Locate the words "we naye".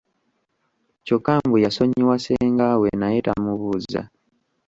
2.81-3.17